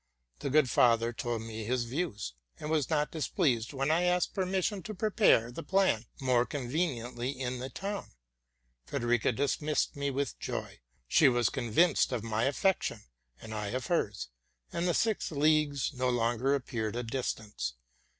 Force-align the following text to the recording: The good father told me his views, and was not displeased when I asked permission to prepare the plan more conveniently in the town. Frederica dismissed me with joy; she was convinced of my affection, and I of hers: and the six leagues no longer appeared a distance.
The 0.39 0.49
good 0.49 0.67
father 0.67 1.13
told 1.13 1.43
me 1.43 1.63
his 1.63 1.83
views, 1.83 2.33
and 2.59 2.71
was 2.71 2.89
not 2.89 3.11
displeased 3.11 3.71
when 3.71 3.91
I 3.91 4.01
asked 4.05 4.33
permission 4.33 4.81
to 4.81 4.95
prepare 4.95 5.51
the 5.51 5.61
plan 5.61 6.07
more 6.19 6.43
conveniently 6.43 7.29
in 7.39 7.59
the 7.59 7.69
town. 7.69 8.13
Frederica 8.83 9.31
dismissed 9.31 9.95
me 9.95 10.09
with 10.09 10.39
joy; 10.39 10.79
she 11.07 11.29
was 11.29 11.49
convinced 11.51 12.11
of 12.11 12.23
my 12.23 12.45
affection, 12.45 13.03
and 13.39 13.53
I 13.53 13.67
of 13.67 13.85
hers: 13.85 14.29
and 14.73 14.87
the 14.87 14.95
six 14.95 15.29
leagues 15.31 15.93
no 15.93 16.09
longer 16.09 16.55
appeared 16.55 16.95
a 16.95 17.03
distance. 17.03 17.75